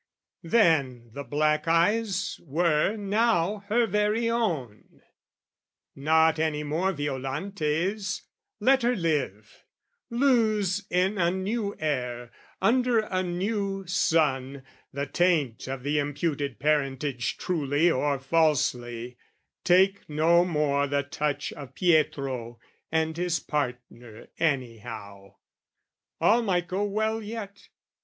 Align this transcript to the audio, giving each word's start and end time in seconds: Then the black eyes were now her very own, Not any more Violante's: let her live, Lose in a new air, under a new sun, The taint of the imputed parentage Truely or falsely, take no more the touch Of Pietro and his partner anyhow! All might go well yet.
Then 0.41 1.11
the 1.13 1.23
black 1.23 1.67
eyes 1.67 2.39
were 2.43 2.95
now 2.97 3.59
her 3.67 3.85
very 3.85 4.27
own, 4.31 5.03
Not 5.95 6.39
any 6.39 6.63
more 6.63 6.91
Violante's: 6.91 8.23
let 8.59 8.81
her 8.81 8.95
live, 8.95 9.63
Lose 10.09 10.87
in 10.89 11.19
a 11.19 11.29
new 11.29 11.75
air, 11.77 12.31
under 12.63 13.01
a 13.01 13.21
new 13.21 13.85
sun, 13.85 14.63
The 14.91 15.05
taint 15.05 15.67
of 15.67 15.83
the 15.83 15.99
imputed 15.99 16.57
parentage 16.57 17.37
Truely 17.37 17.91
or 17.91 18.17
falsely, 18.17 19.17
take 19.63 20.09
no 20.09 20.43
more 20.43 20.87
the 20.87 21.03
touch 21.03 21.53
Of 21.53 21.75
Pietro 21.75 22.57
and 22.91 23.15
his 23.15 23.39
partner 23.39 24.29
anyhow! 24.39 25.35
All 26.19 26.41
might 26.41 26.67
go 26.67 26.85
well 26.85 27.21
yet. 27.21 27.67